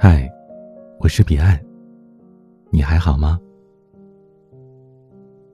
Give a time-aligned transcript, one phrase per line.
[0.00, 0.30] 嗨，
[1.00, 1.60] 我是彼岸。
[2.70, 3.36] 你还好吗？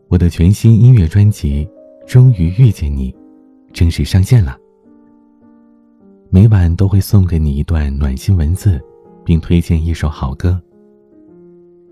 [0.08, 1.64] 我的全新音乐专辑
[2.06, 3.10] 《终于遇见你》
[3.72, 4.59] 正式上线了。
[6.28, 8.78] 每晚都会送给你一段暖心文字，
[9.24, 10.61] 并推荐一首好歌。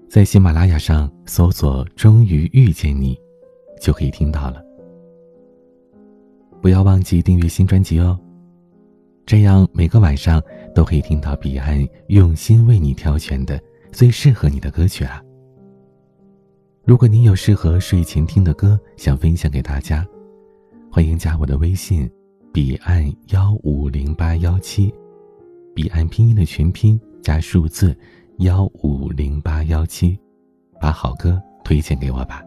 [0.06, 3.18] 在喜马拉雅上搜索“终于遇见你”，
[3.80, 4.62] 就可以听到了。
[6.60, 8.20] 不要忘记订阅新专辑哦。
[9.24, 10.42] 这样每个晚上
[10.74, 13.60] 都可以听到彼岸用心为你挑选的
[13.92, 15.22] 最适合你的歌曲啊！
[16.84, 20.06] 如果你有适合睡前听的歌想分享给大家，
[20.90, 22.10] 欢迎加我的微信
[22.52, 24.92] 彼岸幺五零八幺七，
[25.74, 27.96] 彼岸拼音的全拼加数字
[28.38, 30.18] 幺五零八幺七，
[30.80, 32.42] 把好歌推荐给我吧。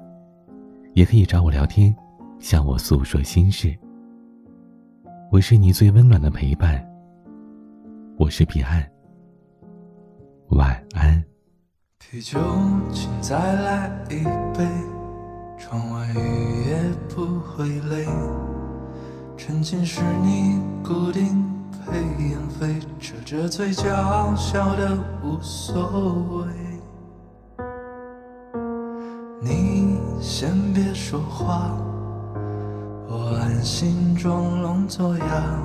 [0.93, 1.95] 也可以找我聊天，
[2.39, 3.75] 向我诉说心事。
[5.31, 6.94] 我是你最温暖的陪伴。
[8.17, 8.89] 我是彼岸，
[10.51, 11.21] 晚安。
[11.99, 12.39] 啤酒，
[12.93, 14.23] 请再来一
[14.57, 14.65] 杯。
[15.57, 16.81] 窗外雨也
[17.13, 18.07] 不会累。
[19.35, 21.97] 沉浸是你固定配
[22.29, 26.53] 烟飞，遮着嘴角，笑得无所谓。
[29.41, 31.69] 你先别说话。
[33.09, 35.59] 我安心装聋作哑，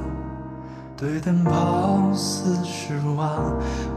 [1.00, 3.56] 对灯泡似失望，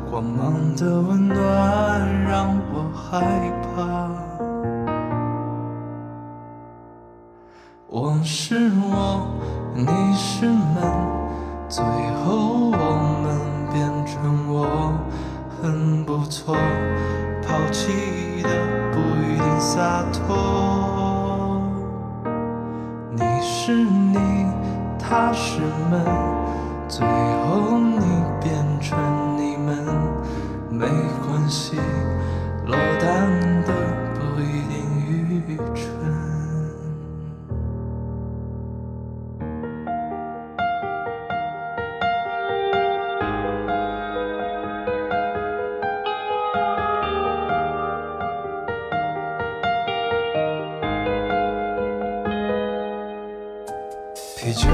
[0.09, 3.19] 光芒的温暖让我害
[3.75, 4.07] 怕。
[7.89, 9.27] 我是我，
[9.75, 10.81] 你是门，
[11.67, 11.83] 最
[12.23, 13.37] 后我们
[13.73, 14.93] 变成我，
[15.61, 16.55] 很不错，
[17.45, 18.49] 抛弃的
[18.93, 21.61] 不一定洒脱。
[23.11, 24.47] 你是你，
[24.97, 25.59] 他是
[25.91, 26.01] 门，
[26.95, 28.05] 最后你
[28.39, 28.95] 变成
[29.35, 29.83] 你们，
[30.69, 30.85] 没
[31.25, 31.75] 关系，
[32.67, 33.31] 落单
[33.63, 33.73] 的
[34.13, 34.77] 不一定
[35.09, 35.89] 愚蠢。
[54.37, 54.67] 啤酒，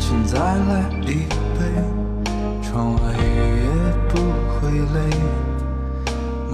[0.00, 1.69] 请再来一杯。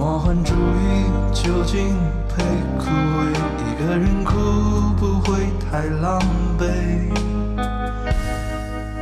[0.07, 1.03] 魔幻主义
[1.33, 1.93] 酒精
[2.29, 2.41] 配
[2.79, 3.27] 枯萎，
[3.59, 4.31] 一个人哭
[4.95, 6.21] 不会太狼
[6.57, 6.63] 狈。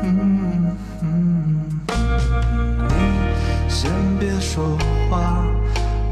[0.01, 1.61] 嗯嗯，
[2.89, 4.75] 你先别说
[5.07, 5.45] 话，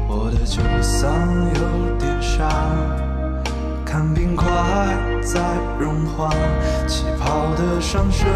[0.06, 1.10] 我的酒嗓
[1.58, 2.48] 有点沙。
[3.84, 4.46] 看冰块
[5.20, 5.40] 在
[5.80, 6.30] 融化，
[6.86, 8.28] 气泡的上升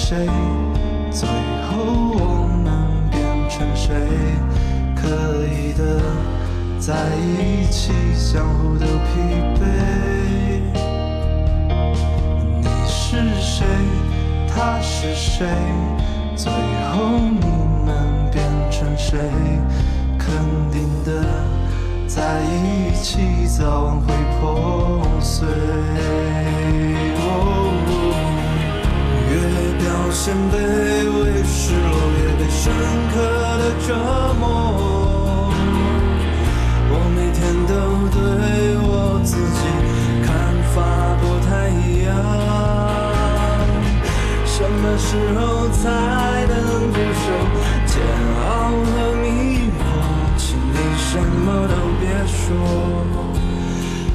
[0.00, 0.16] 谁？
[1.10, 1.28] 最
[1.68, 1.74] 后
[2.14, 2.66] 我们
[3.10, 3.20] 变
[3.50, 3.92] 成谁？
[4.94, 5.08] 可
[5.44, 6.00] 以的，
[6.78, 9.10] 在一起，相互都疲
[9.58, 9.60] 惫。
[12.62, 13.66] 你是谁？
[14.46, 15.46] 他是谁？
[16.36, 16.52] 最
[16.92, 17.46] 后你
[17.84, 18.86] 们变成。
[18.96, 19.18] 谁
[20.18, 20.28] 肯
[20.70, 21.24] 定的，
[22.06, 25.46] 在一起早晚会破碎。
[30.08, 32.72] 越表现卑微，失落也被深
[33.12, 33.16] 刻
[33.58, 33.92] 的折
[34.40, 34.42] 磨。
[36.90, 37.38] 我每天
[37.68, 37.72] 都
[38.08, 38.16] 对
[38.80, 38.88] 我
[39.22, 39.60] 自己
[40.24, 40.32] 看
[40.72, 40.76] 法
[41.20, 42.08] 不太一样。
[44.46, 45.76] 什么时候才
[46.48, 46.56] 能
[46.90, 47.22] 不受？
[47.84, 48.00] 煎
[48.48, 49.78] 熬和迷惑，
[50.38, 52.48] 请你什么都别说，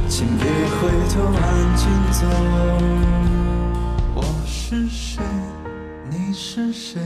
[0.09, 1.41] 请别回头，安
[1.75, 2.25] 静走。
[4.15, 4.17] 我
[4.47, 5.21] 是谁？
[6.33, 6.99] 是谁？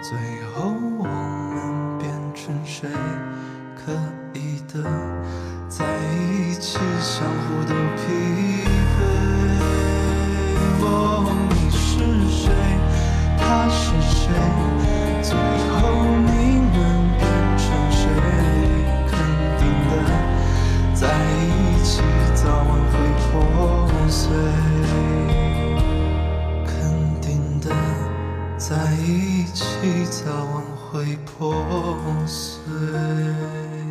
[0.00, 0.16] 最
[0.54, 2.88] 后我们变成谁？
[3.74, 3.92] 可
[4.32, 4.84] 以的，
[5.68, 5.84] 在
[6.22, 8.67] 一起，相互都疲惫。
[28.68, 29.64] 在一起
[30.10, 33.87] 早晚会破碎。